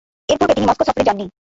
এরপূর্বে 0.29 0.55
তিনি 0.55 0.67
মস্কো 0.67 0.83
সফরে 0.87 1.07
যাননি। 1.07 1.25